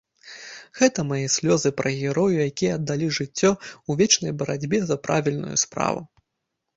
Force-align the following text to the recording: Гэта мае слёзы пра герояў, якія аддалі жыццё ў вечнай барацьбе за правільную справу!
Гэта 0.79 1.03
мае 1.09 1.25
слёзы 1.33 1.69
пра 1.81 1.91
герояў, 1.99 2.39
якія 2.51 2.71
аддалі 2.77 3.09
жыццё 3.17 3.51
ў 3.51 3.91
вечнай 3.99 4.33
барацьбе 4.39 4.79
за 4.93 4.97
правільную 5.09 5.55
справу! 5.65 6.01